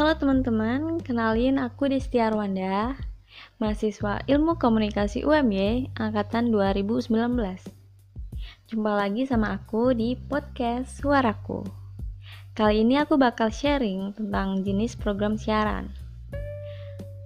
Halo 0.00 0.16
teman-teman, 0.16 0.96
kenalin 1.04 1.60
aku 1.60 1.92
Desti 1.92 2.24
Arwanda, 2.24 2.96
mahasiswa 3.60 4.24
Ilmu 4.24 4.56
Komunikasi 4.56 5.28
UMY 5.28 5.92
angkatan 5.92 6.48
2019. 6.48 7.12
Jumpa 8.72 8.92
lagi 8.96 9.28
sama 9.28 9.60
aku 9.60 9.92
di 9.92 10.16
podcast 10.16 11.04
Suaraku. 11.04 11.68
Kali 12.56 12.80
ini 12.80 12.96
aku 12.96 13.20
bakal 13.20 13.52
sharing 13.52 14.16
tentang 14.16 14.64
jenis 14.64 14.96
program 14.96 15.36
siaran. 15.36 15.92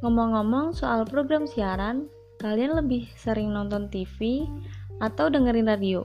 Ngomong-ngomong 0.03 0.75
soal 0.75 1.07
program 1.07 1.47
siaran, 1.47 2.11
kalian 2.43 2.75
lebih 2.75 3.07
sering 3.15 3.55
nonton 3.55 3.87
TV 3.87 4.51
atau 4.99 5.31
dengerin 5.31 5.71
radio? 5.71 6.03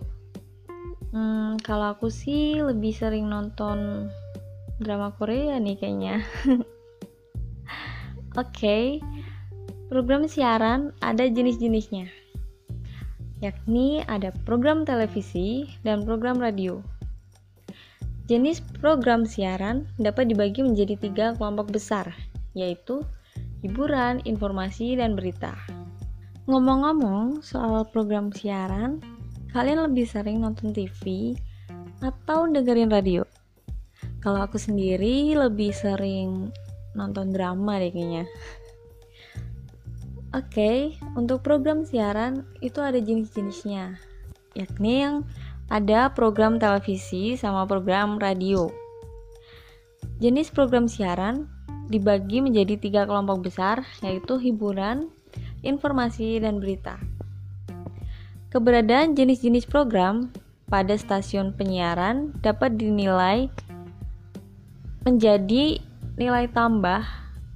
Hmm, 1.17 1.57
kalau 1.65 1.97
aku 1.97 2.13
sih 2.13 2.61
lebih 2.61 2.93
sering 2.93 3.25
nonton 3.25 4.05
drama 4.79 5.11
Korea 5.13 5.59
nih 5.59 5.75
kayaknya. 5.75 6.23
Oke, 8.39 8.55
okay. 8.55 8.85
program 9.91 10.25
siaran 10.25 10.95
ada 11.03 11.27
jenis-jenisnya, 11.27 12.07
yakni 13.43 14.01
ada 14.07 14.31
program 14.47 14.87
televisi 14.87 15.67
dan 15.83 16.07
program 16.07 16.39
radio. 16.39 16.79
Jenis 18.29 18.61
program 18.79 19.25
siaran 19.25 19.89
dapat 19.97 20.29
dibagi 20.29 20.61
menjadi 20.61 20.95
tiga 20.95 21.25
kelompok 21.35 21.73
besar, 21.73 22.13
yaitu 22.53 23.01
hiburan, 23.65 24.21
informasi, 24.23 24.93
dan 24.93 25.17
berita. 25.17 25.57
Ngomong-ngomong 26.45 27.41
soal 27.41 27.89
program 27.89 28.29
siaran, 28.29 29.01
kalian 29.49 29.81
lebih 29.89 30.05
sering 30.05 30.45
nonton 30.45 30.69
TV 30.69 31.33
atau 32.05 32.45
dengerin 32.45 32.93
radio? 32.93 33.25
Kalau 34.19 34.43
aku 34.43 34.59
sendiri 34.59 35.31
lebih 35.35 35.71
sering 35.71 36.51
nonton 36.91 37.31
drama 37.31 37.79
deh 37.79 37.91
kayaknya. 37.91 38.27
Oke, 40.29 40.53
okay, 40.53 40.77
untuk 41.17 41.41
program 41.41 41.87
siaran 41.87 42.45
itu 42.61 42.77
ada 42.85 43.01
jenis-jenisnya, 43.01 43.97
yakni 44.53 45.01
yang 45.01 45.25
ada 45.73 46.13
program 46.13 46.61
televisi 46.61 47.33
sama 47.33 47.65
program 47.65 48.21
radio. 48.21 48.69
Jenis 50.21 50.53
program 50.53 50.85
siaran 50.85 51.49
dibagi 51.89 52.45
menjadi 52.45 52.77
tiga 52.77 53.01
kelompok 53.09 53.49
besar, 53.49 53.81
yaitu 54.05 54.37
hiburan, 54.37 55.09
informasi, 55.65 56.37
dan 56.37 56.61
berita. 56.61 57.01
Keberadaan 58.53 59.17
jenis-jenis 59.17 59.65
program 59.65 60.29
pada 60.69 60.93
stasiun 60.93 61.57
penyiaran 61.57 62.37
dapat 62.45 62.77
dinilai 62.77 63.49
menjadi 65.03 65.79
nilai 66.19 66.51
tambah 66.51 67.03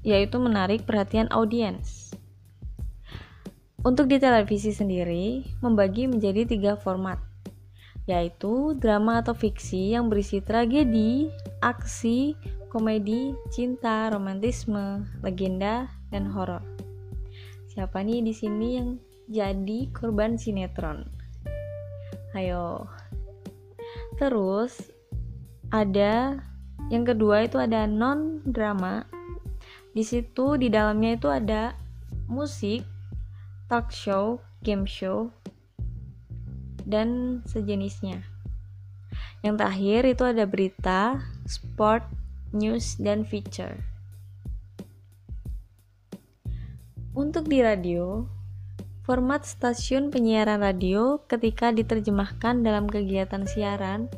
yaitu 0.03 0.35
menarik 0.39 0.83
perhatian 0.83 1.31
audiens. 1.31 2.11
Untuk 3.83 4.07
di 4.07 4.15
televisi 4.15 4.71
sendiri 4.71 5.43
membagi 5.59 6.07
menjadi 6.07 6.47
tiga 6.47 6.79
format, 6.79 7.19
yaitu 8.07 8.75
drama 8.79 9.19
atau 9.19 9.35
fiksi 9.35 9.95
yang 9.95 10.07
berisi 10.07 10.39
tragedi, 10.39 11.27
aksi, 11.59 12.35
komedi, 12.71 13.35
cinta, 13.51 14.07
romantisme, 14.11 15.03
legenda, 15.19 15.91
dan 16.15 16.31
horor. 16.31 16.63
Siapa 17.75 17.99
nih 18.03 18.23
di 18.23 18.31
sini 18.31 18.67
yang 18.79 18.89
jadi 19.27 19.91
korban 19.91 20.39
sinetron? 20.39 21.03
Ayo. 22.39 22.87
Terus 24.15 24.79
ada 25.73 26.39
yang 26.91 27.07
kedua 27.07 27.47
itu 27.47 27.59
ada 27.59 27.87
non 27.87 28.43
drama. 28.43 29.07
Di 29.93 30.01
situ 30.01 30.57
di 30.57 30.73
dalamnya 30.73 31.15
itu 31.15 31.29
ada 31.29 31.77
musik, 32.25 32.81
talk 33.69 33.93
show, 33.93 34.41
game 34.65 34.89
show, 34.89 35.29
dan 36.83 37.39
sejenisnya. 37.45 38.25
Yang 39.43 39.55
terakhir 39.59 40.01
itu 40.07 40.23
ada 40.23 40.43
berita, 40.47 41.01
sport, 41.45 42.07
news, 42.55 42.95
dan 42.97 43.27
feature. 43.27 43.75
Untuk 47.13 47.45
di 47.45 47.61
radio, 47.61 48.25
format 49.05 49.45
stasiun 49.45 50.09
penyiaran 50.09 50.63
radio 50.63 51.21
ketika 51.29 51.69
diterjemahkan 51.69 52.65
dalam 52.65 52.89
kegiatan 52.89 53.45
siaran 53.45 54.09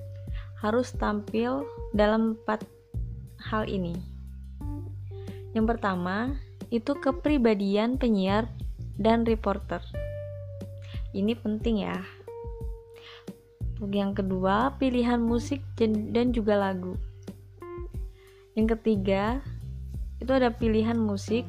harus 0.65 0.89
tampil 0.97 1.61
dalam 1.93 2.33
empat 2.33 2.65
hal 3.37 3.69
ini. 3.69 3.93
Yang 5.53 5.77
pertama, 5.77 6.33
itu 6.73 6.97
kepribadian 6.97 8.01
penyiar 8.01 8.49
dan 8.97 9.21
reporter. 9.29 9.79
Ini 11.13 11.37
penting 11.37 11.85
ya. 11.85 12.01
Yang 13.77 14.25
kedua, 14.25 14.73
pilihan 14.81 15.21
musik 15.21 15.61
dan 15.77 16.33
juga 16.33 16.57
lagu. 16.57 16.97
Yang 18.57 18.79
ketiga, 18.79 19.45
itu 20.17 20.31
ada 20.33 20.49
pilihan 20.49 20.97
musik 20.97 21.45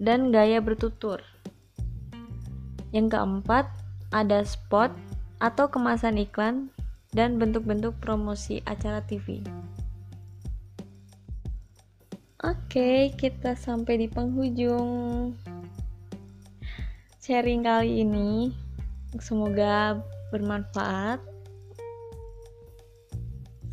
dan 0.00 0.32
gaya 0.32 0.64
bertutur. 0.64 1.20
Yang 2.96 3.18
keempat, 3.18 3.68
ada 4.14 4.40
spot 4.46 4.94
atau 5.42 5.68
kemasan 5.68 6.16
iklan 6.16 6.72
dan 7.16 7.40
bentuk-bentuk 7.40 7.96
promosi 7.96 8.60
acara 8.68 9.00
TV. 9.08 9.40
Oke, 12.44 13.16
kita 13.16 13.56
sampai 13.56 14.04
di 14.04 14.06
penghujung 14.12 15.32
sharing 17.24 17.64
kali 17.64 18.04
ini. 18.04 18.52
Semoga 19.16 19.96
bermanfaat. 20.28 21.24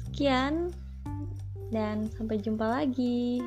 Sekian, 0.07 0.71
dan 1.67 2.07
sampai 2.15 2.39
jumpa 2.39 2.63
lagi. 2.63 3.43